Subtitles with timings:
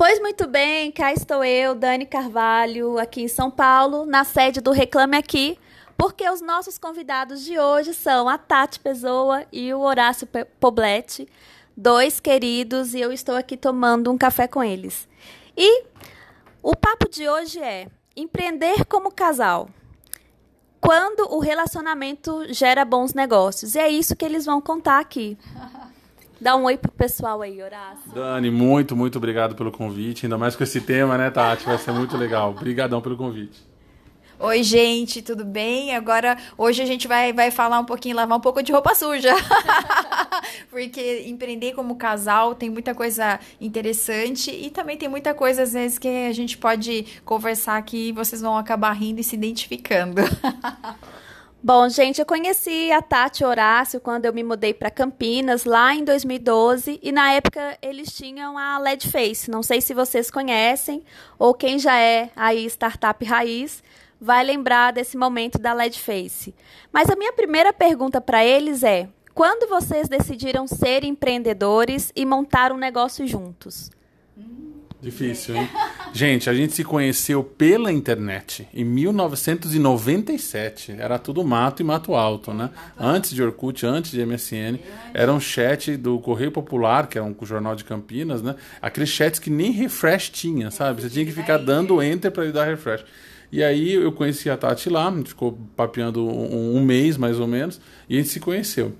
[0.00, 4.70] Pois muito bem, cá estou eu, Dani Carvalho, aqui em São Paulo, na sede do
[4.70, 5.58] Reclame Aqui,
[5.94, 10.26] porque os nossos convidados de hoje são a Tati Pessoa e o Horácio
[10.58, 11.28] Poblete,
[11.76, 15.06] dois queridos, e eu estou aqui tomando um café com eles.
[15.54, 15.84] E
[16.62, 19.68] o papo de hoje é empreender como casal.
[20.80, 23.74] Quando o relacionamento gera bons negócios.
[23.74, 25.36] E é isso que eles vão contar aqui.
[26.40, 28.12] Dá um oi pro pessoal aí, Horácio.
[28.14, 30.24] Dani, muito, muito obrigado pelo convite.
[30.24, 31.66] Ainda mais com esse tema, né, Tati?
[31.66, 32.50] Vai ser muito legal.
[32.52, 33.68] Obrigadão pelo convite.
[34.38, 35.94] Oi, gente, tudo bem?
[35.94, 39.34] Agora, hoje a gente vai, vai falar um pouquinho, lavar um pouco de roupa suja.
[40.70, 45.98] Porque empreender como casal tem muita coisa interessante e também tem muita coisa, às vezes,
[45.98, 50.22] que a gente pode conversar que vocês vão acabar rindo e se identificando.
[51.62, 56.02] Bom, gente, eu conheci a Tati Horácio quando eu me mudei para Campinas, lá em
[56.02, 59.50] 2012, e na época eles tinham a LED Face.
[59.50, 61.04] Não sei se vocês conhecem,
[61.38, 63.82] ou quem já é aí startup raiz,
[64.18, 66.54] vai lembrar desse momento da LED Face.
[66.90, 72.72] Mas a minha primeira pergunta para eles é: quando vocês decidiram ser empreendedores e montar
[72.72, 73.90] um negócio juntos?
[75.02, 75.66] Difícil, hein?
[76.12, 80.96] gente, a gente se conheceu pela internet em 1997.
[80.98, 82.68] Era tudo mato e mato alto, né?
[82.98, 84.78] Antes de Orkut, antes de MSN.
[85.14, 88.54] Era um chat do Correio Popular, que é um jornal de Campinas, né?
[88.82, 91.00] Aqueles chats que nem refresh tinha, sabe?
[91.00, 93.02] Você tinha que ficar dando enter para ele dar refresh.
[93.52, 97.40] E aí eu conheci a Tati lá, a gente ficou papeando um, um mês mais
[97.40, 98.92] ou menos, e a gente se conheceu.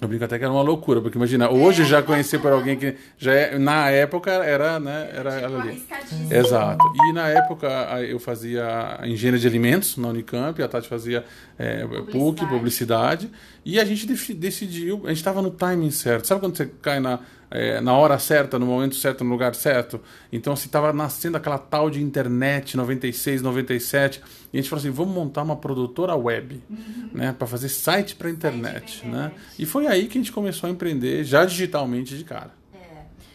[0.00, 2.94] Eu brinco até que era uma loucura, porque imagina, hoje já conhecer por alguém que
[3.18, 5.84] já é, na época era, né, era ela ali.
[6.30, 6.84] Exato.
[7.08, 7.68] E na época
[8.08, 11.24] eu fazia engenharia de alimentos na Unicamp, a Tati fazia
[11.58, 12.12] é, publicidade.
[12.12, 13.30] PUC, publicidade,
[13.64, 16.26] e a gente decidiu, a gente estava no timing certo.
[16.26, 17.20] Sabe quando você cai na
[17.50, 20.00] é, na hora certa, no momento certo, no lugar certo.
[20.32, 24.80] Então, se assim, estava nascendo aquela tal de internet 96, 97, e a gente falou
[24.80, 27.10] assim: vamos montar uma produtora web, uhum.
[27.12, 29.32] né, para fazer site para internet, né?
[29.58, 32.57] E foi aí que a gente começou a empreender já digitalmente de cara.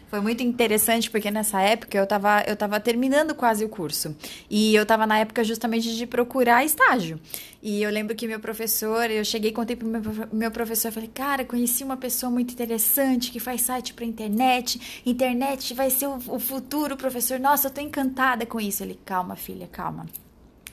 [0.08, 4.14] Foi muito interessante porque nessa época eu estava eu tava terminando quase o curso.
[4.48, 7.18] E eu estava na época justamente de procurar estágio.
[7.62, 11.44] E eu lembro que meu professor, eu cheguei contei pro meu, meu professor, falei, cara,
[11.44, 15.02] conheci uma pessoa muito interessante que faz site para internet.
[15.04, 17.40] Internet vai ser o, o futuro, professor.
[17.40, 18.82] Nossa, eu tô encantada com isso.
[18.82, 20.06] Ele, calma, filha, calma.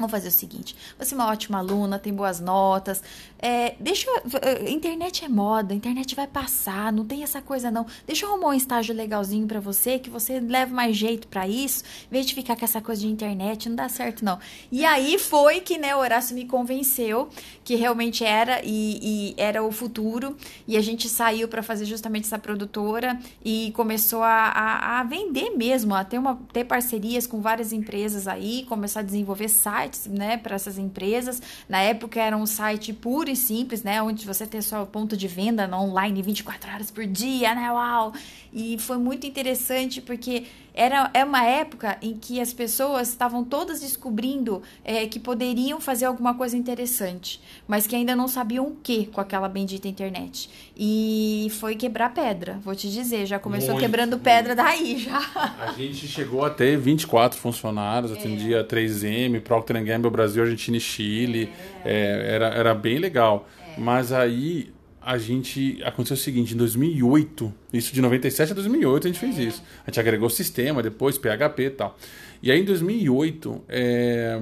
[0.02, 3.03] Vamos fazer o seguinte: você é uma ótima aluna, tem boas notas.
[3.41, 4.07] É, deixa.
[4.41, 7.85] Eh, internet é moda, internet vai passar, não tem essa coisa não.
[8.06, 11.84] Deixa eu arrumar um estágio legalzinho para você, que você leve mais jeito para isso,
[12.09, 14.40] em vez de ficar com essa coisa de internet, não dá certo não.
[14.72, 17.30] E aí foi que né, o Horácio me convenceu
[17.63, 20.35] que realmente era e, e era o futuro.
[20.68, 25.51] E a gente saiu para fazer justamente essa produtora e começou a, a, a vender
[25.51, 30.07] mesmo, a ter, uma, ter parcerias com várias empresas aí, começar a desenvolver sites sites,
[30.07, 31.41] né, para essas empresas.
[31.68, 35.28] Na época era um site puro e simples, né, onde você tem seu ponto de
[35.28, 38.14] venda online 24 horas por dia, né, uau!
[38.53, 43.81] E foi muito interessante porque era é uma época em que as pessoas estavam todas
[43.81, 49.05] descobrindo é, que poderiam fazer alguma coisa interessante, mas que ainda não sabiam o que
[49.07, 50.49] com aquela bendita internet.
[50.75, 54.23] E foi quebrar pedra, vou te dizer, já começou muito, quebrando muito.
[54.23, 55.19] pedra daí já.
[55.59, 58.63] A gente chegou a ter 24 funcionários, atendia é.
[58.63, 61.49] 3M, Procter Gamble Brasil, Argentina e Chile,
[61.83, 61.91] é.
[61.91, 63.47] É, era, era bem legal.
[63.75, 63.79] É.
[63.79, 64.71] Mas aí
[65.01, 69.38] a gente aconteceu o seguinte, em 2008, isso de 97 a 2008 a gente fez
[69.39, 69.63] isso.
[69.85, 71.97] A gente agregou sistema, depois PHP e tal.
[72.44, 74.39] E aí em 2008, é,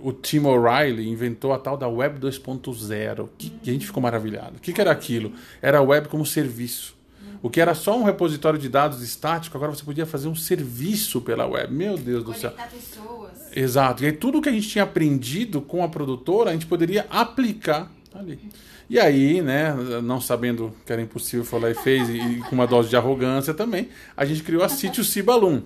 [0.00, 4.56] o Tim O'Reilly inventou a tal da Web 2.0, que, que, a gente ficou maravilhado.
[4.56, 5.32] O que, que era aquilo?
[5.60, 6.96] Era a web como serviço.
[7.42, 11.20] O que era só um repositório de dados estático, agora você podia fazer um serviço
[11.20, 11.72] pela web.
[11.72, 12.50] Meu Deus do céu.
[12.50, 13.56] pessoas.
[13.56, 14.02] Exato.
[14.02, 17.92] E aí tudo que a gente tinha aprendido com a produtora, a gente poderia aplicar
[18.14, 18.38] ali.
[18.88, 22.66] E aí, né, não sabendo que era impossível, foi lá e fez, e com uma
[22.66, 25.62] dose de arrogância também, a gente criou a Sítio Cibalum.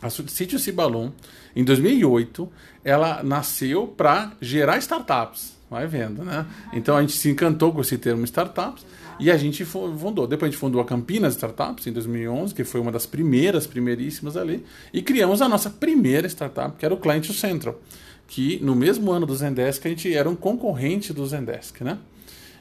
[0.00, 1.12] A Sítio Cibalum,
[1.54, 2.50] em 2008,
[2.84, 5.54] ela nasceu para gerar startups.
[5.70, 6.46] Vai vendo, né?
[6.72, 8.84] Então a gente se encantou com esse termo startups
[9.18, 10.26] e a gente fundou.
[10.26, 14.36] Depois a gente fundou a Campinas Startups em 2011, que foi uma das primeiras, primeiríssimas
[14.36, 17.80] ali, e criamos a nossa primeira startup, que era o Client Central,
[18.26, 21.98] que no mesmo ano do Zendesk a gente era um concorrente do Zendesk, né?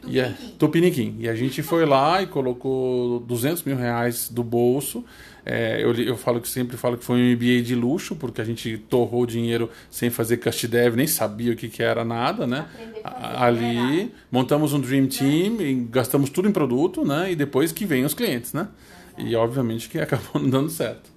[0.05, 1.15] E a, Tupiniquim.
[1.19, 5.03] E a gente foi lá e colocou 200 mil reais do bolso.
[5.45, 8.45] É, eu, eu falo que sempre falo que foi um MBA de luxo, porque a
[8.45, 12.65] gente torrou dinheiro sem fazer cust dev, nem sabia o que, que era nada, né?
[13.03, 17.31] Ali, montamos um Dream Team, e gastamos tudo em produto, né?
[17.31, 18.69] E depois que vem os clientes, né?
[19.17, 21.12] E obviamente que acabou não dando certo.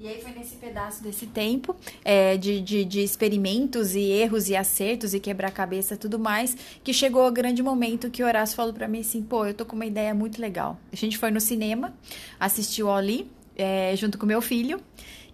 [0.00, 1.74] E aí foi nesse pedaço desse tempo
[2.04, 6.56] é, de, de, de, experimentos e erros e acertos e quebrar cabeça e tudo mais,
[6.84, 9.66] que chegou o grande momento que o Horácio falou para mim assim, pô, eu tô
[9.66, 10.78] com uma ideia muito legal.
[10.92, 11.92] A gente foi no cinema,
[12.38, 14.80] assistiu Ali, é, junto com meu filho,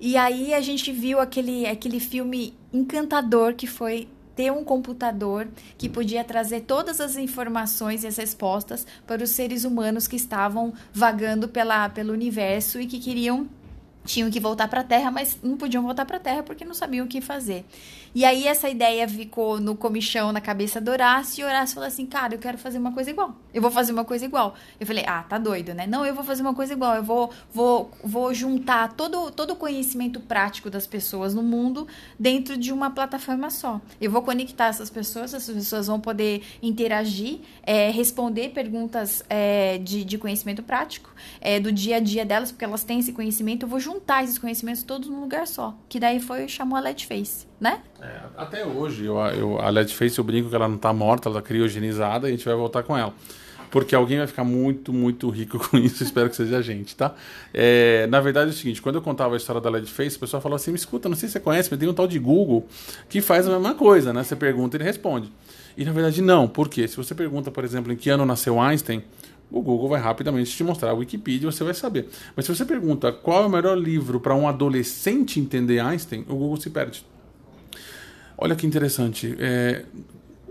[0.00, 5.46] e aí a gente viu aquele, aquele filme encantador que foi ter um computador
[5.76, 10.72] que podia trazer todas as informações e as respostas para os seres humanos que estavam
[10.90, 13.46] vagando pela, pelo universo e que queriam
[14.04, 16.74] tinham que voltar para a Terra, mas não podiam voltar para a Terra porque não
[16.74, 17.64] sabiam o que fazer.
[18.14, 21.88] E aí essa ideia ficou no comichão na cabeça do Horácio, e o Horácio falou
[21.88, 23.34] assim: "Cara, eu quero fazer uma coisa igual.
[23.52, 24.54] Eu vou fazer uma coisa igual".
[24.78, 25.84] Eu falei: "Ah, tá doido, né?
[25.84, 26.94] Não, eu vou fazer uma coisa igual.
[26.94, 31.88] Eu vou vou vou juntar todo todo o conhecimento prático das pessoas no mundo
[32.18, 33.80] dentro de uma plataforma só.
[34.00, 40.04] Eu vou conectar essas pessoas, essas pessoas vão poder interagir, é, responder perguntas é, de,
[40.04, 41.10] de conhecimento prático
[41.40, 43.64] é, do dia a dia delas, porque elas têm esse conhecimento.
[43.64, 45.74] Eu vou juntar esses conhecimentos todos num lugar só.
[45.88, 47.80] Que daí foi chamou a LED Face né?
[47.98, 51.30] É, até hoje, eu, eu, a LED Face, eu brinco que ela não está morta,
[51.30, 53.14] ela está criogenizada e a gente vai voltar com ela.
[53.70, 57.14] Porque alguém vai ficar muito, muito rico com isso, espero que seja a gente, tá?
[57.54, 60.20] É, na verdade é o seguinte, quando eu contava a história da LED Face, o
[60.20, 62.18] pessoal falou assim, me escuta, não sei se você conhece, mas tem um tal de
[62.18, 62.68] Google
[63.08, 64.22] que faz a mesma coisa, né?
[64.22, 65.32] Você pergunta e ele responde.
[65.74, 66.86] E na verdade não, por quê?
[66.86, 69.02] Se você pergunta, por exemplo, em que ano nasceu Einstein,
[69.50, 72.08] o Google vai rapidamente te mostrar a Wikipedia e você vai saber.
[72.36, 76.36] Mas se você pergunta qual é o melhor livro para um adolescente entender Einstein, o
[76.36, 77.13] Google se perde.
[78.36, 79.34] Olha que interessante.
[79.38, 79.84] É,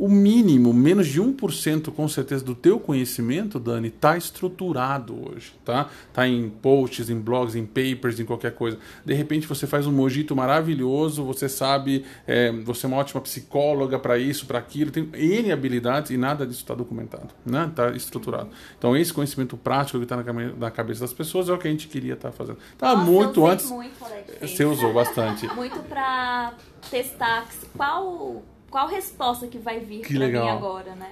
[0.04, 5.90] o mínimo, menos de 1% com certeza do teu conhecimento, Dani, está estruturado hoje, tá?
[6.12, 8.78] Tá em posts, em blogs, em papers, em qualquer coisa.
[9.06, 13.98] De repente você faz um mojito maravilhoso, você sabe, é, você é uma ótima psicóloga
[13.98, 17.68] para isso, para aquilo, tem N habilidades e nada disso está documentado, né?
[17.70, 18.50] Está estruturado.
[18.78, 21.88] Então esse conhecimento prático que está na, cabeça das pessoas é o que a gente
[21.88, 22.58] queria estar tá fazendo.
[22.78, 23.72] Tá Nossa, muito antes.
[23.72, 23.94] Muito,
[24.42, 25.48] você usou bastante.
[25.56, 26.52] muito para
[26.92, 27.48] testar
[27.78, 30.46] qual qual resposta que vai vir que legal.
[30.46, 31.12] mim agora, né?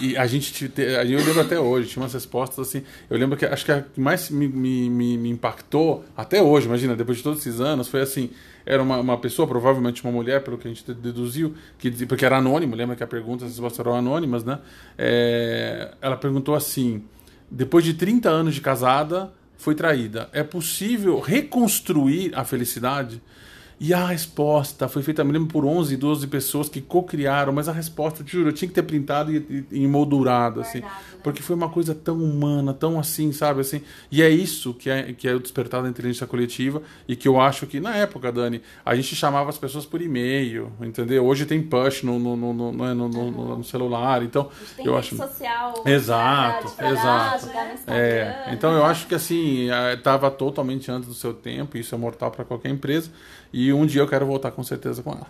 [0.00, 2.82] E a gente, eu lembro até hoje, tinha umas respostas assim.
[3.08, 6.96] Eu lembro que acho que a que mais me, me, me impactou, até hoje, imagina,
[6.96, 8.30] depois de todos esses anos, foi assim:
[8.64, 12.24] era uma, uma pessoa, provavelmente uma mulher, pelo que a gente deduziu, que dizia, porque
[12.24, 14.58] era anônimo, lembra que a pergunta, as respostas eram anônimas, né?
[14.98, 17.04] É, ela perguntou assim:
[17.48, 20.28] depois de 30 anos de casada, foi traída.
[20.32, 23.22] É possível reconstruir a felicidade?
[23.78, 27.72] E a resposta foi feita, me lembro, por 11, 12 pessoas que co-criaram, mas a
[27.72, 30.82] resposta, juro, eu tinha que ter printado e, e emoldurado, assim.
[31.26, 31.32] Né?
[31.32, 33.82] Porque foi uma coisa tão humana, tão assim, sabe, assim.
[34.10, 37.40] E é isso que é, que é o despertar da inteligência coletiva e que eu
[37.40, 41.24] acho que, na época, Dani, a gente chamava as pessoas por e-mail, entendeu?
[41.26, 44.48] Hoje tem push no, no, no, no, no, no, no, no celular, então...
[44.76, 45.16] Tem eu rede acho...
[45.16, 45.74] social.
[45.84, 47.50] Exato, exato.
[47.86, 52.30] É, então eu acho que, assim, estava totalmente antes do seu tempo, isso é mortal
[52.30, 53.10] para qualquer empresa,
[53.52, 55.26] e um dia eu quero voltar com certeza com ela.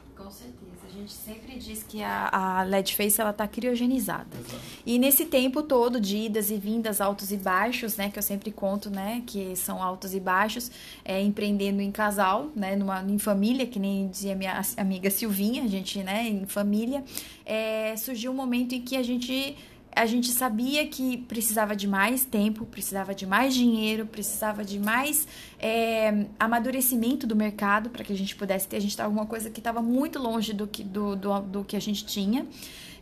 [1.06, 4.26] Gente sempre diz que a, a LED Face ela tá criogenizada.
[4.36, 4.60] Exato.
[4.84, 8.50] E nesse tempo todo de idas e vindas, altos e baixos, né, que eu sempre
[8.50, 10.68] conto, né, que são altos e baixos,
[11.04, 15.68] é, empreendendo em casal, né, numa, em família, que nem dizia minha amiga Silvinha, a
[15.68, 17.04] gente, né, em família,
[17.44, 19.56] é, surgiu um momento em que a gente
[19.96, 25.26] a gente sabia que precisava de mais tempo, precisava de mais dinheiro, precisava de mais
[25.58, 28.76] é, amadurecimento do mercado para que a gente pudesse ter.
[28.76, 31.74] A gente estava alguma coisa que estava muito longe do que, do, do, do que
[31.74, 32.46] a gente tinha.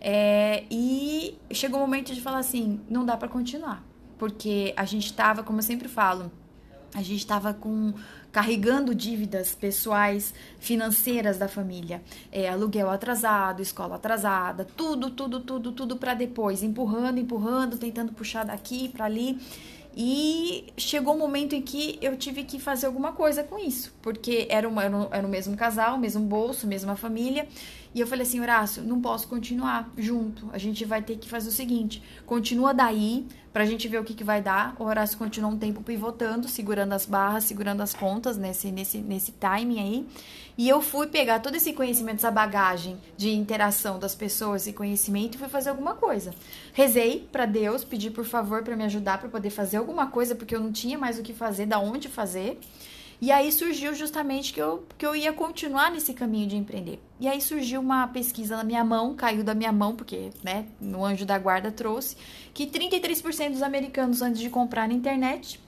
[0.01, 3.85] É, e chegou o momento de falar assim: não dá para continuar.
[4.17, 6.31] Porque a gente estava, como eu sempre falo,
[6.95, 7.93] a gente estava com
[8.35, 15.97] carregando dívidas pessoais, financeiras da família, é, aluguel atrasado, escola atrasada, tudo, tudo, tudo, tudo
[15.97, 19.39] para depois, empurrando, empurrando, tentando puxar daqui para ali.
[19.97, 24.49] E chegou um momento em que eu tive que fazer alguma coisa com isso, porque
[24.51, 27.47] era, uma, era o mesmo casal, mesmo bolso, mesma família.
[27.95, 30.51] E eu falei assim, Horácio, não posso continuar junto.
[30.53, 34.15] A gente vai ter que fazer o seguinte: continua daí, pra gente ver o que,
[34.15, 34.75] que vai dar.
[34.81, 39.31] O Horácio continua um tempo pivotando, segurando as barras, segurando as pontas nesse, nesse, nesse
[39.31, 40.07] timing aí.
[40.59, 45.37] E eu fui pegar todo esse conhecimento, essa bagagem de interação das pessoas e conhecimento
[45.37, 46.35] e fui fazer alguma coisa.
[46.73, 50.55] Rezei para Deus, pedi por favor para me ajudar para poder fazer alguma coisa, porque
[50.55, 52.59] eu não tinha mais o que fazer, da onde fazer.
[53.21, 57.01] E aí surgiu justamente que eu, que eu ia continuar nesse caminho de empreender.
[57.19, 61.05] E aí surgiu uma pesquisa na minha mão, caiu da minha mão, porque né, o
[61.05, 62.17] anjo da guarda trouxe,
[62.53, 65.61] que 33% dos americanos, antes de comprar na internet,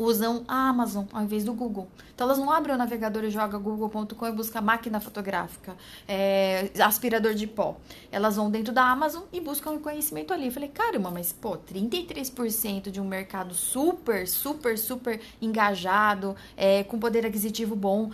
[0.00, 1.88] usam a Amazon ao invés do Google.
[2.14, 5.76] Então elas não abrem o navegador e jogam google.com e buscam máquina fotográfica,
[6.08, 7.76] é, aspirador de pó.
[8.10, 10.46] Elas vão dentro da Amazon e buscam o conhecimento ali.
[10.46, 16.98] Eu falei, caramba, mas pô, 33% de um mercado super, super, super engajado, é, com
[16.98, 18.10] poder aquisitivo bom,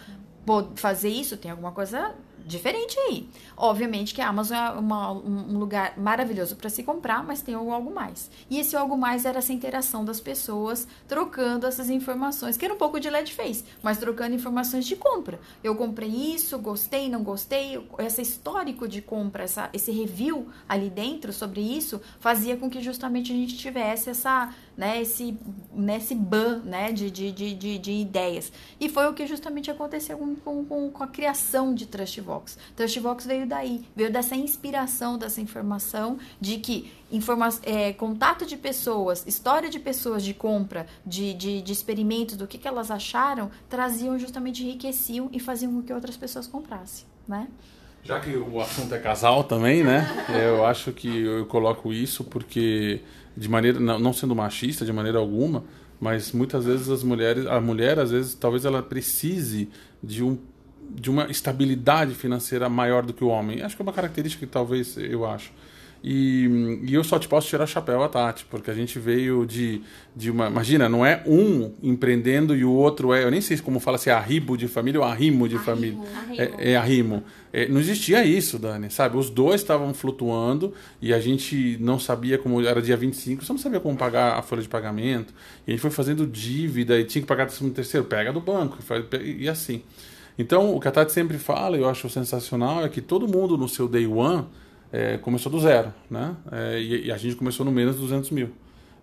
[0.76, 2.14] fazer isso tem alguma coisa
[2.46, 3.28] diferente aí.
[3.56, 7.92] Obviamente que a Amazon é uma, um lugar maravilhoso para se comprar, mas tem algo
[7.92, 8.30] mais.
[8.48, 12.78] E esse algo mais era essa interação das pessoas trocando essas informações, que era um
[12.78, 15.40] pouco de LED face, mas trocando informações de compra.
[15.64, 17.84] Eu comprei isso, gostei, não gostei.
[17.98, 23.32] Esse histórico de compra, essa, esse review ali dentro sobre isso, fazia com que justamente
[23.32, 25.36] a gente tivesse essa né, esse,
[25.72, 28.52] nesse ban né, de, de, de, de, ideias.
[28.78, 32.58] E foi o que justamente aconteceu com, com, com a criação de Trustbox.
[32.76, 39.24] Trustbox veio daí, veio dessa inspiração, dessa informação de que informa é, contato de pessoas,
[39.26, 44.18] história de pessoas de compra, de, de, de experimentos, do que, que elas acharam, traziam
[44.18, 47.48] justamente, enriqueciam e faziam com que outras pessoas comprassem, né?
[48.02, 50.06] Já que o assunto é casal também, né?
[50.28, 53.00] Eu acho que eu coloco isso porque
[53.36, 55.64] de maneira não sendo machista de maneira alguma,
[56.00, 59.68] mas muitas vezes as mulheres, a mulher às vezes talvez ela precise
[60.02, 60.38] de um
[60.88, 63.60] de uma estabilidade financeira maior do que o homem.
[63.60, 65.52] Acho que é uma característica que talvez eu acho.
[66.02, 69.82] E, e, eu só te posso tirar chapéu a Tati, porque a gente veio de,
[70.14, 70.46] de uma.
[70.46, 73.24] Imagina, não é um empreendendo e o outro é.
[73.24, 75.98] Eu nem sei como fala se é arribo de família ou arrimo de arrimo, família.
[76.16, 76.54] Arrimo.
[76.58, 77.24] É, é arrimo.
[77.52, 79.16] É, não existia isso, Dani, sabe?
[79.16, 82.60] Os dois estavam flutuando e a gente não sabia como.
[82.60, 85.34] Era dia 25, você não sabia como pagar a folha de pagamento.
[85.66, 88.78] E a gente foi fazendo dívida e tinha que pagar no terceiro, pega do banco
[89.20, 89.82] e, e assim.
[90.38, 93.56] Então, o que a Tati sempre fala, e eu acho sensacional, é que todo mundo
[93.56, 94.44] no seu day one
[94.92, 96.36] é, começou do zero, né?
[96.50, 98.50] É, e, e, a gente começou no menos de 200 mil.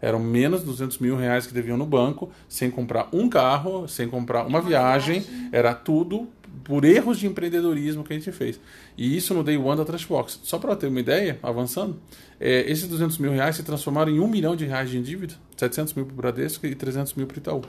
[0.02, 4.10] Eram menos de 200 mil reais que deviam no banco, sem comprar um carro, sem
[4.10, 5.22] comprar uma, uma viagem.
[5.22, 5.50] viagem.
[5.52, 6.28] Era tudo
[6.63, 8.60] por erros de empreendedorismo que a gente fez.
[8.98, 10.42] E isso no Day One da Trashbox.
[10.44, 12.00] Só para ter uma ideia, avançando,
[12.40, 15.94] é, esses 200 mil reais se transformaram em 1 milhão de reais de dívida, 700
[15.94, 17.62] mil para o Bradesco e 300 mil para o Itaú.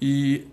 [0.00, 0.46] E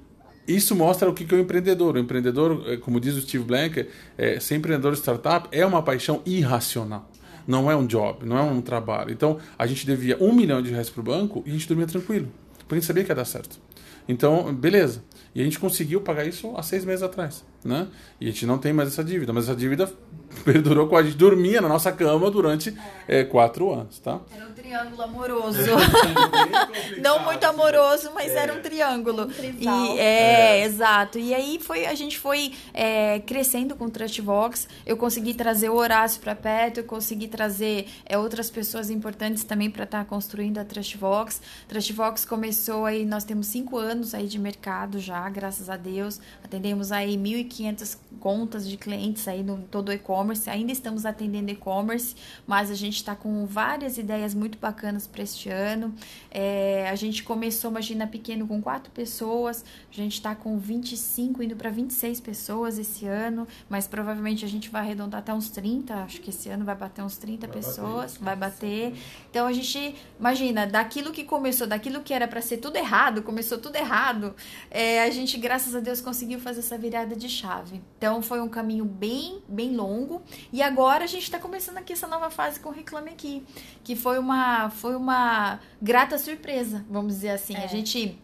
[0.56, 1.96] isso mostra o que é o empreendedor.
[1.96, 3.88] O empreendedor, é, como diz o Steve Blank,
[4.18, 7.10] é, ser empreendedor de startup é uma paixão irracional.
[7.48, 9.12] Não é um job, não é um trabalho.
[9.12, 11.88] Então, a gente devia um milhão de reais para o banco e a gente dormia
[11.88, 12.28] tranquilo.
[12.60, 13.60] Porque a gente sabia que ia dar certo.
[14.08, 15.04] Então, beleza.
[15.34, 17.46] E a gente conseguiu pagar isso há seis meses atrás.
[17.64, 17.88] Né?
[18.22, 19.34] E a gente não tem mais essa dívida.
[19.34, 19.92] Mas essa dívida
[20.46, 22.74] perdurou com a gente dormia na nossa cama durante
[23.08, 23.20] é.
[23.20, 24.22] É, quatro anos, tá?
[24.34, 25.60] Era um triângulo amoroso.
[25.60, 28.62] É, não muito amoroso, mas era um é.
[28.62, 29.28] triângulo.
[29.28, 31.20] Um e, é, é, exato.
[31.20, 34.68] E aí foi, a gente foi é, crescendo com o Trustvox.
[34.86, 39.84] Eu consegui trazer o Horácio para perto, eu consegui trazer outras pessoas importantes também para
[39.84, 41.42] estar tá construindo a Trustvox.
[41.68, 46.20] Trustvox começou aí, nós temos cinco anos aí de mercado já, graças a Deus.
[46.44, 50.50] Atendemos aí 1.500 contas de clientes aí no todo o e-commerce.
[50.50, 55.50] Ainda estamos atendendo e-commerce, mas a gente está com várias ideias muito bacanas para este
[55.50, 55.94] ano.
[56.32, 61.56] É, a gente começou, imagina, pequeno com quatro pessoas, a gente está com 25, indo
[61.56, 66.22] para 26 pessoas esse ano, mas provavelmente a gente vai arredondar até uns 30, acho
[66.22, 68.24] que esse ano vai bater uns 30 vai pessoas, bater.
[68.24, 68.94] vai bater.
[69.30, 73.58] Então a gente, imagina, daquilo que começou, daquilo que era para ser tudo errado, começou
[73.60, 74.36] tudo errado,
[74.70, 77.82] é, a gente, graças a Deus, conseguiu fazer essa virada de chave.
[77.98, 80.22] Então foi um caminho bem, bem longo.
[80.52, 83.44] E agora a gente está começando aqui essa nova fase com o Reclame Aqui,
[83.84, 87.56] que foi uma, foi uma grata surpresa, vamos dizer assim.
[87.56, 87.64] É.
[87.64, 88.20] A gente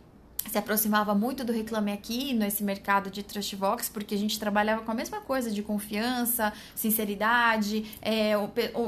[0.49, 4.91] se aproximava muito do Reclame Aqui, nesse mercado de Trustbox, porque a gente trabalhava com
[4.91, 8.33] a mesma coisa de confiança, sinceridade, é,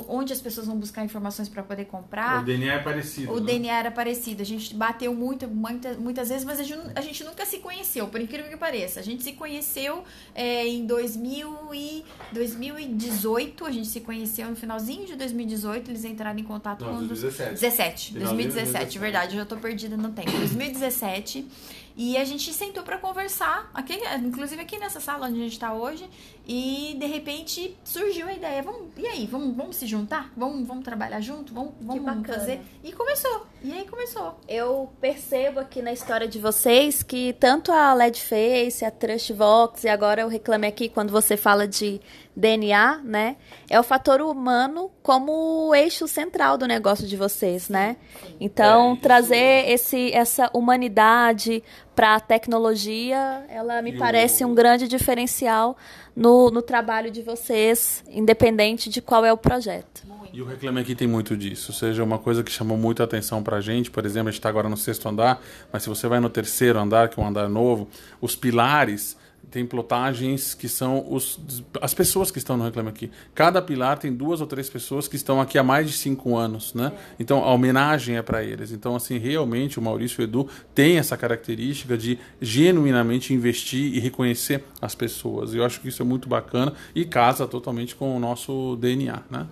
[0.07, 2.41] onde as pessoas vão buscar informações para poder comprar.
[2.41, 3.31] O DNA é parecido.
[3.31, 3.45] O né?
[3.45, 4.41] DNA era parecido.
[4.41, 8.07] A gente bateu muito, muita, muitas vezes, mas a gente, a gente, nunca se conheceu,
[8.07, 8.99] por incrível que pareça.
[8.99, 10.03] A gente se conheceu
[10.35, 16.39] é, em 2000 e 2018, a gente se conheceu no finalzinho de 2018, eles entraram
[16.39, 17.07] em contato Não, com...
[17.07, 17.53] 2017.
[17.53, 20.31] 17, 2017, 2017, verdade, eu já tô perdida no tempo.
[20.31, 21.46] 2017...
[21.95, 25.73] E a gente sentou para conversar, aqui, inclusive aqui nessa sala onde a gente está
[25.73, 26.07] hoje,
[26.47, 30.31] e de repente surgiu a ideia, vamos, e aí, vamos, vamos se juntar?
[30.37, 31.53] Vamos, vamos trabalhar junto?
[31.53, 32.61] Vamos, vamos fazer?
[32.83, 33.47] E começou.
[33.63, 34.39] E aí começou.
[34.47, 39.89] Eu percebo aqui na história de vocês que tanto a LED Face, a Trustvox e
[39.89, 41.99] agora eu reclame aqui quando você fala de
[42.35, 43.35] DNA, né?
[43.67, 47.97] É o fator humano como o eixo central do negócio de vocês, né?
[48.39, 51.63] Então, é trazer esse, essa humanidade
[51.95, 54.49] para a tecnologia, ela me e parece o...
[54.49, 55.75] um grande diferencial
[56.15, 60.06] no, no trabalho de vocês, independente de qual é o projeto.
[60.37, 61.71] E o Reclame Aqui tem muito disso.
[61.71, 64.31] Ou seja, uma coisa que chamou muito a atenção para a gente, por exemplo, a
[64.31, 65.41] gente está agora no sexto andar,
[65.73, 67.87] mas se você vai no terceiro andar, que é um andar novo,
[68.21, 69.17] os pilares
[69.49, 71.39] tem plotagens que são os,
[71.81, 73.09] as pessoas que estão no Reclame Aqui.
[73.33, 76.75] Cada pilar tem duas ou três pessoas que estão aqui há mais de cinco anos,
[76.75, 76.91] né?
[77.19, 78.71] Então a homenagem é para eles.
[78.71, 83.99] Então assim realmente o Maurício e o Edu tem essa característica de genuinamente investir e
[83.99, 85.55] reconhecer as pessoas.
[85.55, 89.47] Eu acho que isso é muito bacana e casa totalmente com o nosso DNA, né?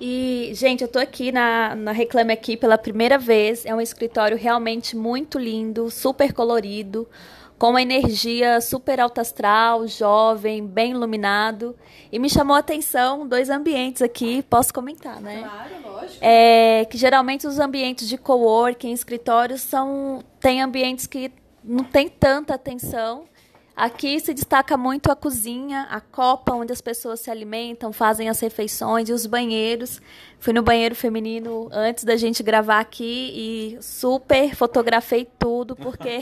[0.00, 3.64] E, gente, eu tô aqui na, na Reclame Aqui pela primeira vez.
[3.64, 7.08] É um escritório realmente muito lindo, super colorido
[7.58, 11.74] com uma energia super alta astral, jovem, bem iluminado.
[12.12, 15.42] E me chamou a atenção dois ambientes aqui, posso comentar, né?
[15.42, 16.18] Claro, lógico.
[16.20, 21.32] É, que geralmente os ambientes de coworking, escritórios, são, tem ambientes que
[21.64, 23.24] não tem tanta atenção.
[23.76, 28.40] Aqui se destaca muito a cozinha, a copa onde as pessoas se alimentam, fazem as
[28.40, 30.00] refeições e os banheiros.
[30.40, 36.20] Fui no banheiro feminino antes da gente gravar aqui e super fotografei tudo, porque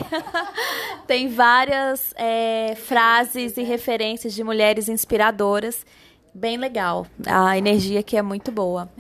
[1.07, 5.87] tem várias é, frases e referências de mulheres inspiradoras
[6.35, 7.07] bem legal.
[7.27, 8.91] A energia aqui é muito boa.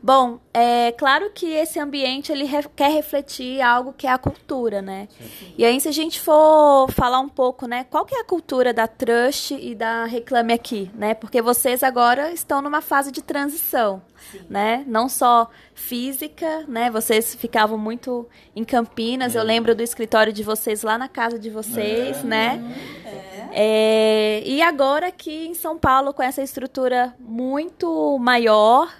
[0.00, 4.80] Bom, é claro que esse ambiente ele re quer refletir algo que é a cultura,
[4.80, 5.08] né?
[5.18, 5.54] Sim.
[5.58, 8.72] E aí se a gente for falar um pouco, né, qual que é a cultura
[8.72, 11.14] da Trust e da Reclame Aqui, né?
[11.14, 14.42] Porque vocês agora estão numa fase de transição, Sim.
[14.48, 14.84] né?
[14.86, 16.90] Não só física, né?
[16.90, 19.38] Vocês ficavam muito em Campinas, é.
[19.38, 22.22] eu lembro do escritório de vocês lá na casa de vocês, é.
[22.22, 22.76] né?
[23.04, 23.33] É.
[23.56, 28.92] É, e agora aqui em São Paulo, com essa estrutura muito maior,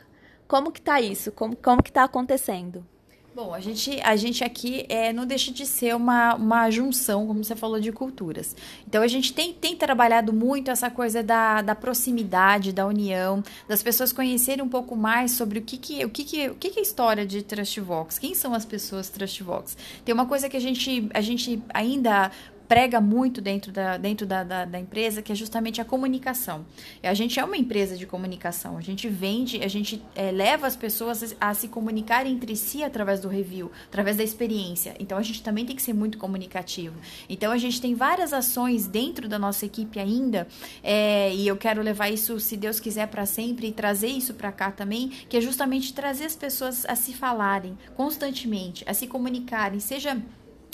[0.47, 1.33] como que está isso?
[1.33, 2.87] Como, como que está acontecendo?
[3.35, 7.43] Bom, a gente, a gente aqui é, não deixa de ser uma, uma junção, como
[7.43, 8.55] você falou, de culturas.
[8.87, 13.83] Então, a gente tem, tem trabalhado muito essa coisa da, da proximidade, da união, das
[13.83, 16.79] pessoas conhecerem um pouco mais sobre o que, que, o que, que, o que, que
[16.79, 19.77] é a história de Trustvox, quem são as pessoas Trustvox.
[20.05, 22.31] Tem uma coisa que a gente, a gente ainda
[22.68, 26.64] prega muito dentro, da, dentro da, da, da, empresa, que é justamente a comunicação.
[27.02, 30.76] A gente é uma empresa de comunicação, a gente vende, a gente é, leva as
[30.76, 34.94] pessoas a, se comunicar entre si através do review, através da experiência.
[34.98, 36.96] Então a gente também tem que ser muito comunicativo.
[37.29, 40.46] Então a gente tem várias ações dentro da nossa equipe ainda,
[40.83, 44.50] é, e eu quero levar isso, se Deus quiser, para sempre e trazer isso para
[44.50, 49.81] cá também, que é justamente trazer as pessoas a se falarem constantemente, a se comunicarem,
[49.81, 50.20] seja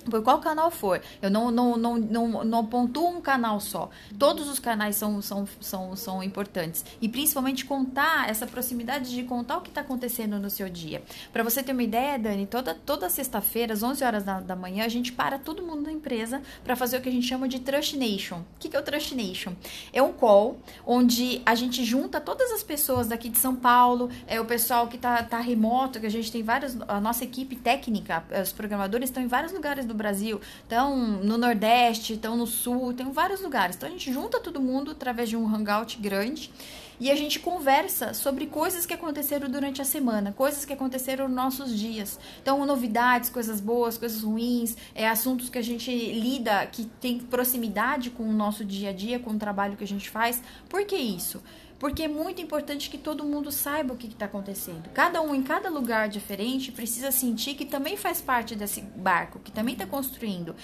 [0.08, 1.00] por qual canal for.
[1.20, 3.90] Eu não, não, não, não, não pontuo um canal só.
[4.18, 6.84] Todos os canais são, são, são, são importantes.
[7.00, 11.02] E principalmente contar, essa proximidade de contar o que está acontecendo no seu dia.
[11.32, 14.84] Para você ter uma ideia, Dani, toda, toda sexta-feira, às 11 horas da, da manhã,
[14.84, 17.60] a gente para todo mundo na empresa para fazer o que a gente chama de
[17.60, 18.38] Trust Nation.
[18.38, 19.52] O que, que é o Trust Nation?
[19.92, 24.40] É um call onde a gente junta todas as pessoas daqui de São Paulo, é
[24.40, 28.24] o pessoal que está tá remoto, que a gente tem vários, a nossa equipe técnica,
[28.42, 33.10] os programadores estão em vários lugares do Brasil, estão no Nordeste, estão no Sul, tem
[33.12, 33.76] vários lugares.
[33.76, 36.50] Então a gente junta todo mundo através de um hangout grande
[37.00, 41.34] e a gente conversa sobre coisas que aconteceram durante a semana, coisas que aconteceram nos
[41.34, 42.20] nossos dias.
[42.42, 48.10] Então, novidades, coisas boas, coisas ruins, é, assuntos que a gente lida, que tem proximidade
[48.10, 50.42] com o nosso dia a dia, com o trabalho que a gente faz.
[50.68, 51.42] Por que isso?
[51.80, 54.90] Porque é muito importante que todo mundo saiba o que está acontecendo.
[54.90, 59.50] Cada um em cada lugar diferente precisa sentir que também faz parte desse barco, que
[59.50, 60.54] também está construindo.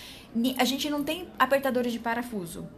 [0.59, 2.69] A gente não tem apertadores de parafuso.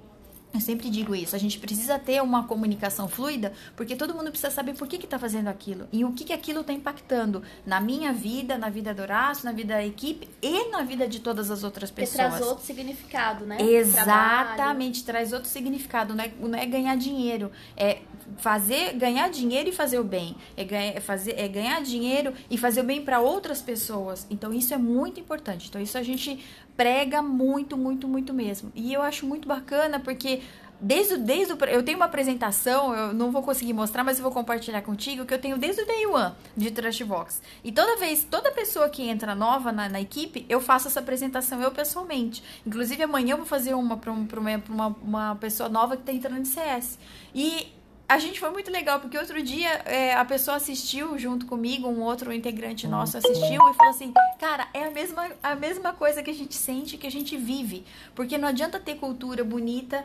[0.53, 4.51] Eu sempre digo isso, a gente precisa ter uma comunicação fluida, porque todo mundo precisa
[4.51, 8.15] saber por que está fazendo aquilo e o que, que aquilo está impactando na minha
[8.15, 11.65] vida, na vida do Horácio, na vida da equipe e na vida de todas as
[11.65, 12.17] outras pessoas.
[12.17, 13.59] Porque traz outro significado, né?
[13.61, 17.99] Exatamente, traz outro significado, não é, não é ganhar dinheiro, é
[18.37, 22.59] fazer, ganhar dinheiro e fazer o bem, é ganhar, é fazer, é ganhar dinheiro e
[22.59, 24.27] fazer o bem para outras pessoas.
[24.31, 25.69] Então isso é muito importante.
[25.69, 26.45] Então isso a gente
[26.77, 28.71] prega muito, muito, muito mesmo.
[28.75, 30.41] E eu acho muito bacana porque
[30.81, 34.33] desde, desde o, eu tenho uma apresentação, eu não vou conseguir mostrar, mas eu vou
[34.33, 37.43] compartilhar contigo que eu tenho desde o day one de Trashbox.
[37.65, 41.61] E toda vez, toda pessoa que entra nova na, na, equipe, eu faço essa apresentação
[41.61, 42.43] eu pessoalmente.
[42.67, 46.41] Inclusive amanhã eu vou fazer uma para uma, uma, uma pessoa nova que está entrando
[46.41, 46.99] em CS.
[47.35, 47.78] E
[48.09, 52.01] a gente foi muito legal, porque outro dia é, a pessoa assistiu junto comigo, um
[52.01, 56.31] outro integrante nosso assistiu e falou assim: Cara, é a mesma, a mesma coisa que
[56.31, 57.85] a gente sente, que a gente vive.
[58.15, 60.03] Porque não adianta ter cultura bonita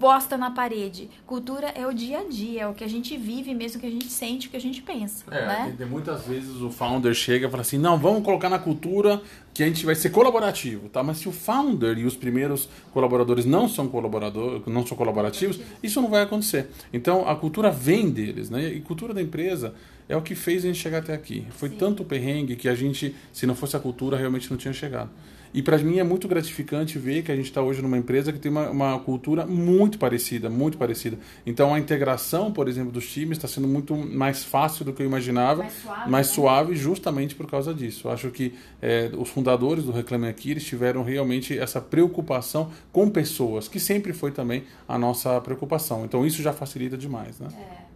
[0.00, 1.10] posta na parede.
[1.26, 3.90] Cultura é o dia a dia, é o que a gente vive mesmo, que a
[3.90, 5.24] gente sente, o que a gente pensa.
[5.30, 5.86] É, né?
[5.88, 9.20] muitas vezes o founder chega e fala assim: não, vamos colocar na cultura
[9.52, 11.02] que a gente vai ser colaborativo, tá?
[11.02, 16.00] Mas se o founder e os primeiros colaboradores não são colaboradores, não são colaborativos, isso
[16.00, 16.70] não vai acontecer.
[16.92, 18.72] Então a cultura vem deles, né?
[18.72, 19.74] E cultura da empresa
[20.08, 21.46] é o que fez a gente chegar até aqui.
[21.50, 21.76] Foi Sim.
[21.76, 25.10] tanto perrengue que a gente, se não fosse a cultura, realmente não tinha chegado.
[25.52, 28.38] E para mim é muito gratificante ver que a gente está hoje numa empresa que
[28.38, 31.18] tem uma, uma, cultura muito parecida, muito parecida.
[31.44, 35.06] Então a integração, por exemplo, dos times está sendo muito mais fácil do que eu
[35.06, 36.34] imaginava, mais suave, mais né?
[36.34, 38.08] suave justamente por causa disso.
[38.08, 43.10] Eu acho que é, os fundadores do Reclame Aqui eles tiveram realmente essa preocupação com
[43.10, 46.04] pessoas, que sempre foi também a nossa preocupação.
[46.04, 47.48] Então isso já facilita demais, né?
[47.86, 47.89] É.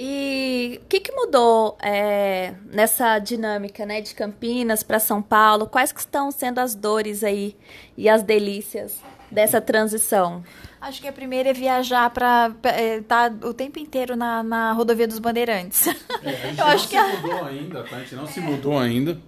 [0.00, 5.66] E o que, que mudou é, nessa dinâmica né, de Campinas para São Paulo?
[5.66, 7.56] Quais que estão sendo as dores aí
[7.96, 10.44] e as delícias dessa transição?
[10.80, 12.54] Acho que a primeira é viajar para
[13.00, 15.88] estar tá o tempo inteiro na, na rodovia dos Bandeirantes.
[16.22, 17.96] É, a gente Eu não acho se que mudou ainda, tá?
[17.96, 19.20] A gente não se mudou ainda.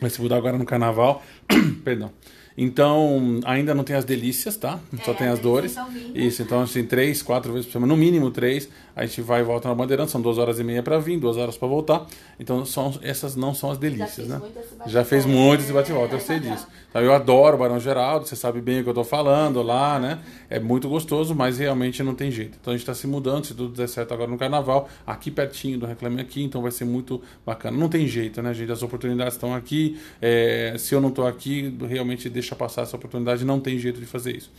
[0.00, 1.22] Vai se mudar agora no carnaval.
[1.84, 2.12] Perdão.
[2.60, 4.80] Então, ainda não tem as delícias, tá?
[5.04, 5.76] Só é, tem as dores.
[6.12, 8.68] Isso, então, assim, três, quatro vezes por semana, no mínimo três.
[8.96, 11.36] A gente vai e volta na Bandeirante, são duas horas e meia para vir, duas
[11.36, 12.04] horas para voltar.
[12.40, 14.48] Então, são, essas não são as delícias, Já né?
[14.88, 16.66] Já fez muito esse bate-volta, eu sei disso.
[16.90, 20.00] Então, eu adoro o Barão Geraldo, você sabe bem o que eu tô falando lá,
[20.00, 20.18] né?
[20.50, 22.58] É muito gostoso, mas realmente não tem jeito.
[22.60, 25.78] Então, a gente está se mudando, se tudo der certo agora no Carnaval, aqui pertinho
[25.78, 27.76] do Reclame Aqui, então vai ser muito bacana.
[27.76, 28.72] Não tem jeito, né, gente?
[28.72, 29.96] As oportunidades estão aqui.
[30.20, 34.06] É, se eu não estou aqui, realmente deixa passar essa oportunidade, não tem jeito de
[34.06, 34.50] fazer isso.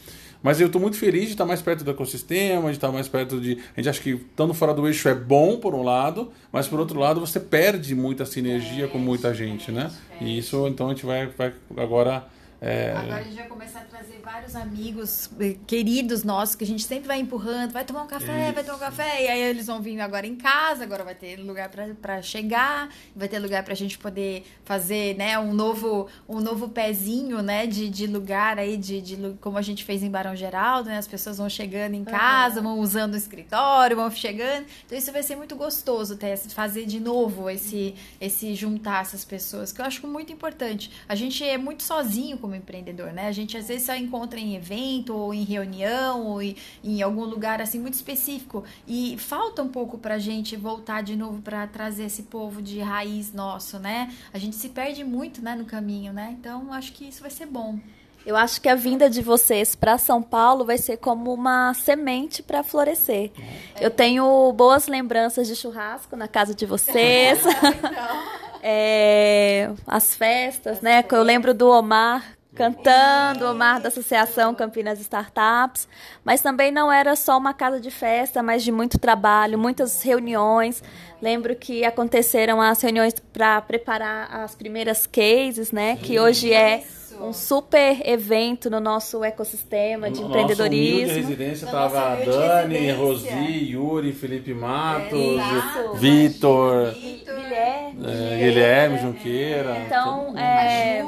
[0.41, 3.41] Mas eu estou muito feliz de estar mais perto do ecossistema, de estar mais perto
[3.41, 3.57] de.
[3.75, 6.79] A gente acha que estando fora do eixo é bom, por um lado, mas por
[6.79, 9.91] outro lado você perde muita sinergia com muita gente, né?
[10.21, 12.25] E isso, então, a gente vai, vai agora
[12.61, 12.91] é...
[12.91, 16.83] Agora a gente vai começar a trazer vários amigos eh, queridos nossos que a gente
[16.83, 18.53] sempre vai empurrando, vai tomar um café, Isso.
[18.53, 21.37] vai tomar um café, e aí eles vão vir agora em casa, agora vai ter
[21.37, 26.41] lugar para chegar, vai ter lugar para a gente poder fazer, né, um novo um
[26.41, 30.35] novo pezinho, né, de, de lugar aí de, de como a gente fez em Barão
[30.35, 32.63] Geraldo, né, as pessoas vão chegando em casa, uhum.
[32.63, 36.99] vão usando o escritório, vão chegando, então isso vai ser muito gostoso, ter, fazer de
[36.99, 40.91] novo esse esse juntar essas pessoas, que eu acho muito importante.
[41.07, 43.27] A gente é muito sozinho como empreendedor, né?
[43.27, 47.23] A gente às vezes só encontra em evento ou em reunião ou em, em algum
[47.23, 51.67] lugar assim muito específico e falta um pouco para a gente voltar de novo para
[51.67, 54.11] trazer esse povo de raiz nosso, né?
[54.33, 56.35] A gente se perde muito, né, no caminho, né?
[56.39, 57.77] Então acho que isso vai ser bom.
[58.25, 62.43] Eu acho que a vinda de vocês para São Paulo vai ser como uma semente
[62.43, 63.31] para florescer.
[63.79, 63.85] É.
[63.85, 67.39] Eu tenho boas lembranças de churrasco na casa de vocês.
[68.61, 71.03] é, as festas, né?
[71.09, 75.87] Eu lembro do Omar cantando, Omar da Associação Campinas Startups,
[76.25, 80.83] mas também não era só uma casa de festa, mas de muito trabalho, muitas reuniões.
[81.21, 86.83] Lembro que aconteceram as reuniões para preparar as primeiras cases, né, que hoje é
[87.21, 91.15] um super evento no nosso ecossistema de no empreendedorismo.
[91.15, 99.77] Residência estava Dani, Rosi, Yuri, Felipe Matos, é, Vitor, Guilherme, é, Guilherme Junqueira.
[99.85, 101.03] Então, é,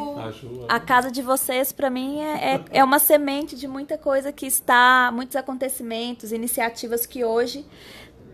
[0.68, 4.46] a casa de vocês, para mim, é, é, é uma semente de muita coisa que
[4.46, 7.66] está, muitos acontecimentos, iniciativas que hoje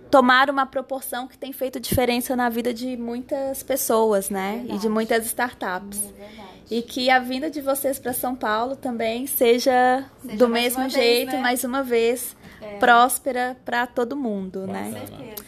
[0.09, 4.57] tomaram uma proporção que tem feito diferença na vida de muitas pessoas, né?
[4.57, 4.75] Verdade.
[4.75, 6.01] E de muitas startups.
[6.03, 10.89] É e que a vinda de vocês para São Paulo também seja, seja do mesmo
[10.89, 11.39] jeito, vez, né?
[11.41, 12.77] mais uma vez, é.
[12.77, 14.91] próspera para todo mundo, né?
[14.91, 15.45] Com certeza.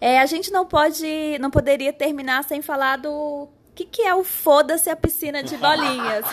[0.00, 4.24] É, a gente não pode, não poderia terminar sem falar do que, que é o
[4.24, 6.24] foda-se a piscina de bolinhas.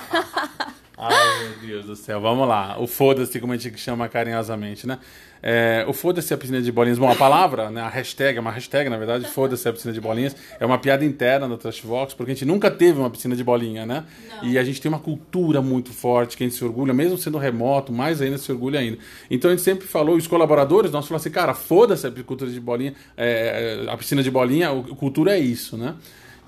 [0.98, 2.20] Ai, meu Deus do céu.
[2.20, 2.78] Vamos lá.
[2.80, 5.00] O foda-se, como a gente chama carinhosamente, né?
[5.42, 7.00] É, o foda-se a piscina de bolinhas.
[7.00, 10.02] Bom, a palavra, né, a hashtag, é uma hashtag, na verdade, foda-se a piscina de
[10.02, 13.44] bolinhas, é uma piada interna da Trashvox, porque a gente nunca teve uma piscina de
[13.44, 14.04] bolinha, né?
[14.42, 14.50] Não.
[14.50, 17.38] E a gente tem uma cultura muito forte, que a gente se orgulha, mesmo sendo
[17.38, 18.98] remoto, mais ainda se orgulha ainda.
[19.30, 22.60] Então a gente sempre falou, os colaboradores nossos falaram assim, cara, foda-se a cultura de
[22.60, 25.96] bolinha, é, a piscina de bolinha, a cultura é isso, né?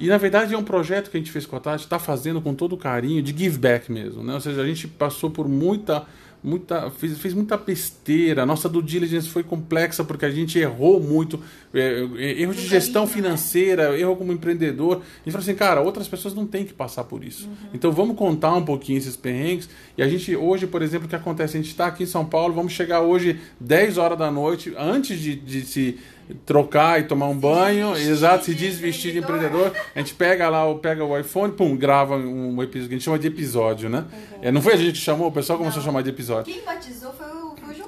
[0.02, 2.42] E na verdade é um projeto que a gente fez com a Tati, está fazendo
[2.42, 4.34] com todo carinho, de give back mesmo, né?
[4.34, 6.08] Ou seja, a gente passou por muita
[6.44, 8.44] muita, fez, fez muita besteira.
[8.44, 11.40] A nossa due diligence foi complexa porque a gente errou muito.
[11.74, 12.06] É,
[12.42, 14.98] erro de gestão financeira, erro como empreendedor.
[14.98, 17.48] A gente falou assim, cara, outras pessoas não têm que passar por isso.
[17.48, 17.70] Uhum.
[17.74, 19.70] Então vamos contar um pouquinho esses perrengues.
[19.98, 21.58] E a gente, hoje, por exemplo, o que acontece?
[21.58, 25.20] A gente está aqui em São Paulo, vamos chegar hoje 10 horas da noite, antes
[25.20, 26.00] de, de se
[26.46, 31.04] trocar e tomar um banho, exato, se desvestir de empreendedor, a gente pega lá, pega
[31.04, 34.00] o iPhone, pum, grava um episódio, que a gente chama de episódio, né?
[34.00, 34.40] Uhum.
[34.42, 35.84] É, não foi a gente que chamou, o pessoal começou não.
[35.84, 36.54] a chamar de episódio.
[36.54, 37.41] Quem batizou foi o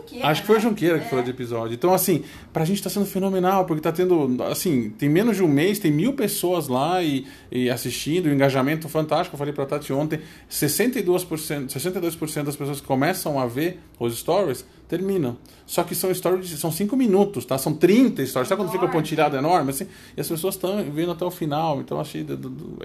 [0.04, 0.28] Junqueira.
[0.28, 0.64] Acho que foi o né?
[0.64, 1.74] Junqueira que falou de episódio.
[1.74, 5.48] Então, assim, pra gente tá sendo fenomenal, porque tá tendo, assim, tem menos de um
[5.48, 9.36] mês, tem mil pessoas lá e, e assistindo, um engajamento fantástico.
[9.36, 14.66] Eu falei pra Tati ontem, 62%, 62% das pessoas que começam a ver os stories
[14.88, 15.38] terminam.
[15.66, 17.58] Só que são stories, são 5 minutos, tá?
[17.58, 18.50] São 30 stories.
[18.50, 19.88] Sabe quando fica o pontilhado enorme, assim?
[20.16, 21.80] E as pessoas estão vendo até o final.
[21.82, 22.26] Então, achei,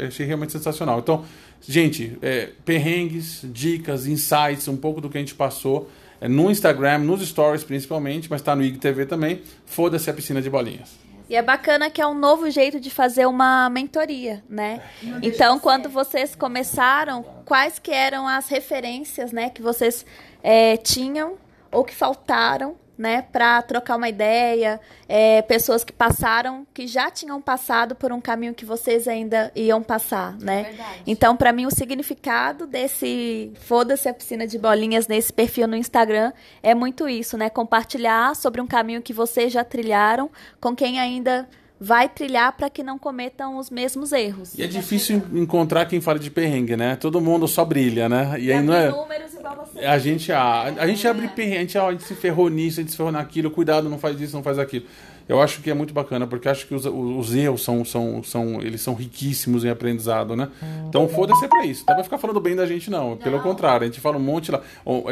[0.06, 1.00] achei realmente sensacional.
[1.00, 1.24] Então,
[1.60, 6.98] gente, é, perrengues, dicas, insights, um pouco do que a gente passou é, no Instagram,
[6.98, 9.42] nos stories principalmente, mas tá no IGTV também.
[9.66, 10.96] Foda-se a piscina de bolinhas.
[11.28, 14.80] E é bacana que é um novo jeito de fazer uma mentoria, né?
[15.22, 20.06] Então, quando vocês começaram, quais que eram as referências, né, que vocês
[20.42, 21.36] é, tinham
[21.70, 27.40] ou que faltaram, né, para trocar uma ideia, é, pessoas que passaram, que já tinham
[27.40, 30.64] passado por um caminho que vocês ainda iam passar, né?
[30.64, 31.02] Verdade.
[31.06, 36.32] Então, para mim, o significado desse foda-se a piscina de bolinhas nesse perfil no Instagram
[36.60, 37.48] é muito isso, né?
[37.48, 40.28] Compartilhar sobre um caminho que vocês já trilharam
[40.60, 41.48] com quem ainda
[41.80, 44.58] vai trilhar para que não cometam os mesmos erros.
[44.58, 46.96] E é difícil encontrar quem fala de perrengue, né?
[46.96, 48.34] Todo mundo só brilha, né?
[48.38, 48.90] E aí abre não é.
[48.90, 49.84] números igual você.
[49.84, 52.80] A gente, a, a gente abre perrengue, a gente, ó, a gente se ferrou nisso,
[52.80, 54.86] a gente se ferrou naquilo, cuidado, não faz isso, não faz aquilo.
[55.28, 58.62] Eu acho que é muito bacana, porque acho que os, os erros são, são, são,
[58.62, 60.48] eles são riquíssimos em aprendizado, né?
[60.88, 61.84] Então foda-se é pra isso.
[61.86, 63.14] Não vai ficar falando bem da gente, não.
[63.18, 64.62] Pelo contrário, a gente fala um monte lá.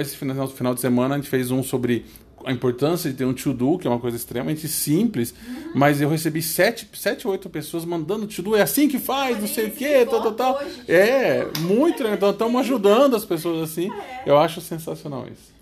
[0.00, 2.07] Esse final, final de semana a gente fez um sobre
[2.46, 5.35] a importância de ter um to-do, que é uma coisa extremamente simples,
[5.74, 9.66] mas eu recebi sete, sete oito pessoas mandando to-do, é assim que faz, não sei
[9.66, 10.62] o quê, tal, tal, tal.
[10.87, 12.16] É, muito legal.
[12.16, 13.90] Então estamos ajudando as pessoas assim.
[14.24, 15.52] Eu acho sensacional isso.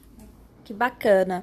[0.63, 1.43] Que bacana.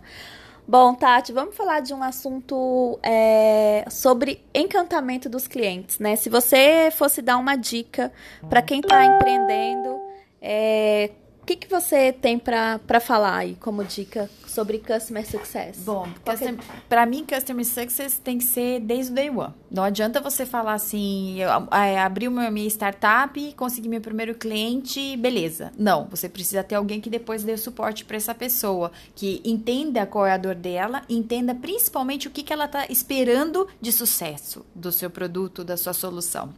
[0.67, 6.15] Bom, Tati, vamos falar de um assunto é, sobre encantamento dos clientes, né?
[6.15, 8.11] Se você fosse dar uma dica
[8.47, 9.99] para quem está empreendendo,
[10.39, 11.09] é,
[11.41, 15.79] o que, que você tem para falar aí como dica sobre Customer Success?
[15.79, 16.55] Bom, é-
[16.87, 19.53] pra mim, Customer Success tem que ser desde o day one.
[19.69, 25.17] Não adianta você falar assim, eu, é, abri uma minha startup, consegui meu primeiro cliente,
[25.17, 25.71] beleza.
[25.77, 30.27] Não, você precisa ter alguém que depois dê suporte para essa pessoa, que entenda qual
[30.27, 34.91] é a dor dela, entenda principalmente o que, que ela está esperando de sucesso do
[34.91, 36.53] seu produto, da sua solução.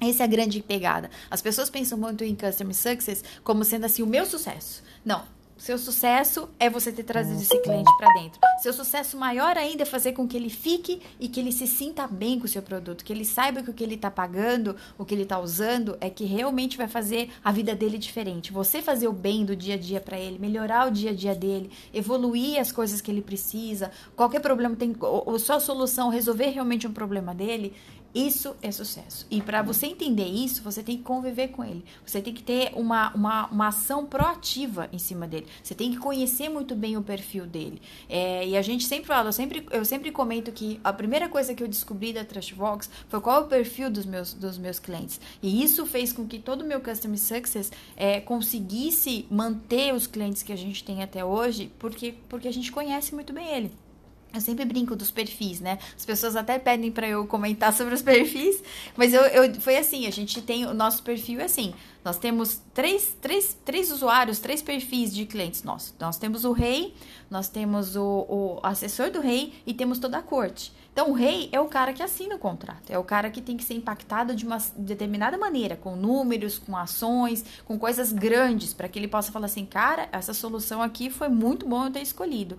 [0.00, 1.10] Essa é a grande pegada.
[1.30, 4.82] As pessoas pensam muito em Customer Success como sendo assim, o meu sucesso.
[5.04, 5.38] Não.
[5.58, 8.38] Seu sucesso é você ter trazido esse cliente para dentro.
[8.62, 12.06] Seu sucesso maior ainda é fazer com que ele fique e que ele se sinta
[12.06, 15.04] bem com o seu produto, que ele saiba que o que ele está pagando, o
[15.04, 18.52] que ele está usando, é que realmente vai fazer a vida dele diferente.
[18.52, 21.34] Você fazer o bem do dia a dia para ele, melhorar o dia a dia
[21.34, 26.50] dele, evoluir as coisas que ele precisa, qualquer problema tem, ou, ou sua solução resolver
[26.50, 27.74] realmente um problema dele,
[28.14, 29.26] isso é sucesso.
[29.30, 31.84] E para você entender isso, você tem que conviver com ele.
[32.04, 35.46] Você tem que ter uma, uma, uma ação proativa em cima dele.
[35.62, 37.80] Você tem que conhecer muito bem o perfil dele.
[38.08, 41.54] É, e a gente sempre fala, eu sempre, eu sempre comento que a primeira coisa
[41.54, 45.20] que eu descobri da Trustbox foi qual é o perfil dos meus, dos meus clientes.
[45.42, 50.42] E isso fez com que todo o meu Customer Success é, conseguisse manter os clientes
[50.42, 53.87] que a gente tem até hoje, porque, porque a gente conhece muito bem ele.
[54.32, 55.78] Eu sempre brinco dos perfis, né?
[55.96, 58.62] As pessoas até pedem para eu comentar sobre os perfis,
[58.96, 61.72] mas eu, eu foi assim, a gente tem o nosso perfil é assim.
[62.04, 65.94] Nós temos três, três, três usuários, três perfis de clientes nossos.
[65.98, 66.94] Nós temos o rei,
[67.30, 70.72] nós temos o, o assessor do rei e temos toda a corte.
[70.98, 73.56] Então, o rei é o cara que assina o contrato, é o cara que tem
[73.56, 78.88] que ser impactado de uma determinada maneira, com números, com ações, com coisas grandes, para
[78.88, 82.58] que ele possa falar assim, cara, essa solução aqui foi muito bom eu ter escolhido.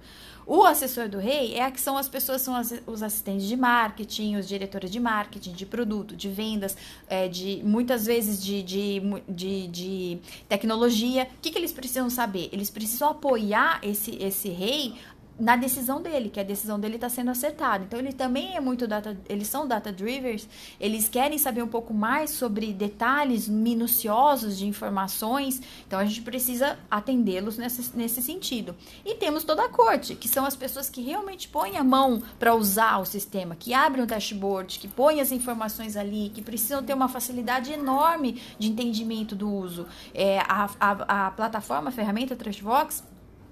[0.52, 3.56] O assessor do rei é a que são as pessoas, são as, os assistentes de
[3.56, 6.76] marketing, os diretores de marketing, de produto, de vendas,
[7.08, 11.24] é, de muitas vezes de, de, de, de tecnologia.
[11.24, 12.50] O que, que eles precisam saber?
[12.52, 14.96] Eles precisam apoiar esse, esse rei
[15.40, 17.86] na decisão dele, que a decisão dele está sendo acertada.
[17.86, 20.48] Então ele também é muito data, eles são data drivers,
[20.80, 25.62] eles querem saber um pouco mais sobre detalhes minuciosos de informações.
[25.88, 28.76] Então a gente precisa atendê-los nesse, nesse sentido.
[29.06, 32.54] E temos toda a corte, que são as pessoas que realmente põem a mão para
[32.54, 36.94] usar o sistema, que abrem o dashboard, que põem as informações ali, que precisam ter
[36.94, 39.88] uma facilidade enorme de entendimento do uso.
[40.14, 43.04] É, a, a, a plataforma, a ferramenta Trustbox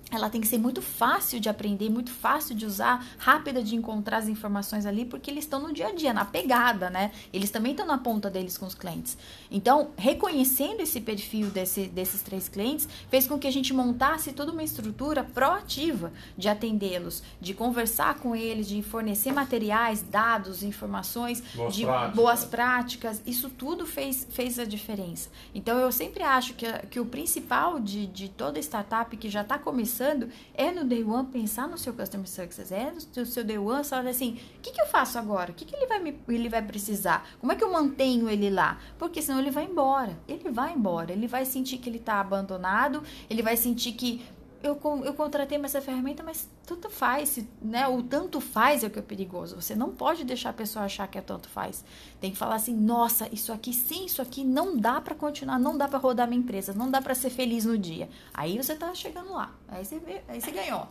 [0.10, 4.17] ela tem que ser muito fácil de aprender, muito fácil de usar, rápida de encontrar
[4.17, 7.12] as informações ali, porque eles estão no dia a dia, na pegada, né?
[7.34, 9.17] Eles também estão na ponta deles com os clientes.
[9.52, 14.52] Então, reconhecendo esse perfil desse, desses três clientes, fez com que a gente montasse toda
[14.54, 21.76] uma estrutura proativa de atendê-los, de conversar com eles, de fornecer materiais, dados, informações, Boas
[21.76, 22.15] de práticas.
[22.15, 23.22] boas práticas.
[23.26, 25.30] Isso tudo fez, fez a diferença.
[25.54, 29.60] Então, eu sempre acho que, que o principal de, de toda startup que já está
[29.60, 33.57] começando passando, é no day one pensar no seu customer success, é no seu day
[33.57, 35.51] one, olha assim, o que, que eu faço agora?
[35.51, 37.27] O que, que ele, vai me, ele vai precisar?
[37.39, 38.79] Como é que eu mantenho ele lá?
[38.99, 40.17] Porque senão ele vai embora.
[40.27, 41.12] Ele vai embora.
[41.12, 44.23] Ele vai sentir que ele está abandonado, ele vai sentir que
[44.67, 47.88] eu, eu contratei essa ferramenta, mas tanto faz, né?
[47.88, 49.60] O tanto faz é o que é perigoso.
[49.60, 51.84] Você não pode deixar a pessoa achar que é tanto faz.
[52.19, 55.77] Tem que falar assim, nossa, isso aqui sim, isso aqui não dá para continuar, não
[55.77, 58.10] dá para rodar minha empresa, não dá para ser feliz no dia.
[58.34, 60.88] Aí você tá chegando lá, aí você, vê, aí você ganhou.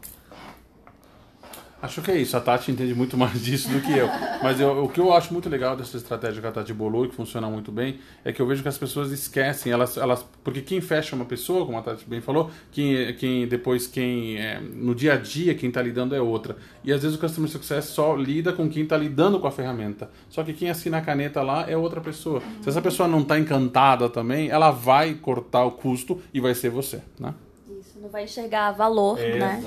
[1.80, 2.36] Acho que é isso.
[2.36, 4.08] A Tati entende muito mais disso do que eu.
[4.42, 7.08] Mas eu, o que eu acho muito legal dessa estratégia que a Tati bolou e
[7.08, 9.72] que funciona muito bem é que eu vejo que as pessoas esquecem.
[9.72, 13.86] Elas, elas, porque quem fecha uma pessoa, como a Tati bem falou, quem, quem depois
[13.86, 16.56] quem é, no dia a dia quem está lidando é outra.
[16.82, 20.10] E às vezes o Customer Success só lida com quem está lidando com a ferramenta.
[20.30, 22.42] Só que quem assina a caneta lá é outra pessoa.
[22.62, 26.70] Se essa pessoa não está encantada também, ela vai cortar o custo e vai ser
[26.70, 27.34] você, né?
[27.78, 29.62] Isso, não vai enxergar valor, né?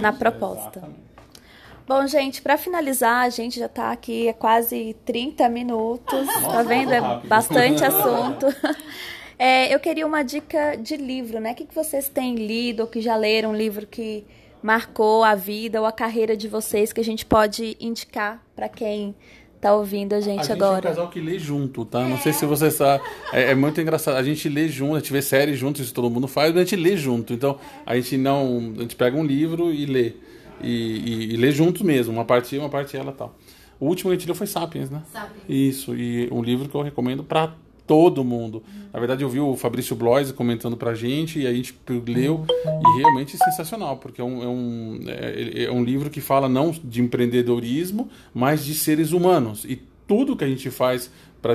[0.00, 0.78] Na proposta.
[0.78, 1.11] Exatamente.
[1.86, 6.26] Bom, gente, para finalizar, a gente já está aqui há quase 30 minutos.
[6.26, 6.92] Nossa, tá vendo?
[6.92, 8.46] É bastante assunto.
[9.38, 11.52] É, eu queria uma dica de livro, né?
[11.52, 14.24] O que, que vocês têm lido ou que já leram um livro que
[14.62, 19.14] marcou a vida ou a carreira de vocês que a gente pode indicar para quem
[19.60, 20.76] tá ouvindo a gente, a gente agora.
[20.76, 22.02] é um casal que lê junto, tá?
[22.02, 22.08] É.
[22.08, 23.02] Não sei se você sabe.
[23.32, 24.16] É, é, muito engraçado.
[24.16, 26.64] A gente lê junto, a gente vê série junto, isso todo mundo faz, mas a
[26.64, 27.32] gente lê junto.
[27.32, 28.74] Então, a gente não.
[28.76, 30.14] A gente pega um livro e lê
[30.60, 33.36] e, e, e ler juntos mesmo, uma parte uma parte ela tal.
[33.78, 35.02] O último que a gente leu foi Sapiens, né?
[35.12, 35.44] Sapiens.
[35.48, 37.54] Isso, e um livro que eu recomendo para
[37.86, 38.62] todo mundo.
[38.92, 41.74] Na verdade, eu vi o Fabrício Blois comentando pra gente e a gente
[42.06, 46.20] leu e realmente é sensacional, porque é um, é um, é, é um livro que
[46.20, 49.64] fala não de empreendedorismo, mas de seres humanos.
[49.64, 51.10] E tudo que a gente faz
[51.40, 51.54] para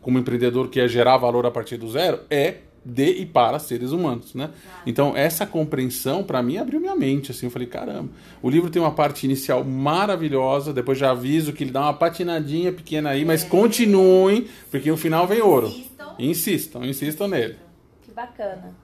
[0.00, 3.92] como empreendedor que é gerar valor a partir do zero é de e para seres
[3.92, 4.50] humanos, né?
[4.86, 8.10] Então essa compreensão para mim abriu minha mente, assim, eu falei caramba.
[8.42, 12.72] O livro tem uma parte inicial maravilhosa, depois já aviso que ele dá uma patinadinha
[12.72, 13.48] pequena aí, mas é.
[13.48, 15.68] continuem porque no final vem ouro.
[15.68, 17.56] Insistam, insistam, insistam nele.
[18.02, 18.74] Que bacana.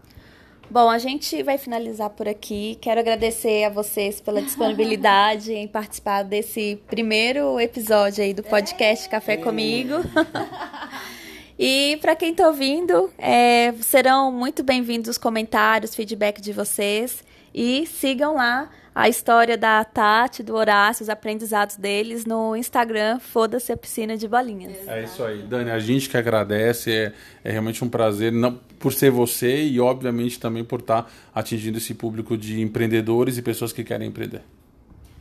[0.70, 2.76] Bom, a gente vai finalizar por aqui.
[2.80, 9.32] Quero agradecer a vocês pela disponibilidade em participar desse primeiro episódio aí do podcast Café
[9.32, 9.37] é.
[9.38, 9.94] Comigo.
[11.58, 17.24] E para quem está ouvindo, é, serão muito bem-vindos os comentários, feedback de vocês.
[17.52, 23.72] E sigam lá a história da Tati, do Horácio, os aprendizados deles no Instagram, Foda-se
[23.72, 24.76] a Piscina de Bolinhas.
[24.86, 25.42] É isso aí.
[25.42, 29.80] Dani, a gente que agradece, é, é realmente um prazer, não por ser você e,
[29.80, 34.42] obviamente, também por estar tá atingindo esse público de empreendedores e pessoas que querem empreender.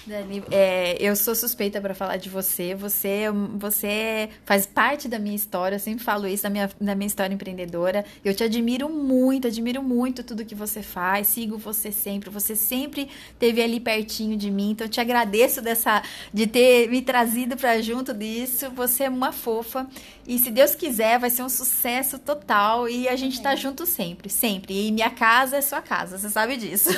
[0.08, 2.74] Dani, é, eu sou suspeita para falar de você.
[2.74, 5.76] Você, você faz parte da minha história.
[5.76, 8.06] Eu sempre falo isso da minha, da minha história empreendedora.
[8.24, 11.28] Eu te admiro muito, admiro muito tudo que você faz.
[11.28, 12.30] Sigo você sempre.
[12.30, 14.72] Você sempre teve ali pertinho de mim.
[14.72, 16.02] Então, eu te agradeço dessa,
[16.34, 18.72] de ter me trazido para junto disso.
[18.72, 19.86] Você é uma fofa.
[20.26, 22.88] E se Deus quiser, vai ser um sucesso total.
[22.88, 24.88] E a gente tá junto sempre, sempre.
[24.88, 26.89] E minha casa é sua casa, você sabe disso.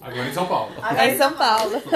[0.00, 0.72] Agora em São Paulo.
[0.80, 1.82] Agora em São Paulo.